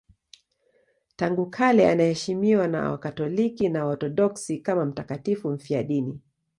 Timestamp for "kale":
1.49-1.89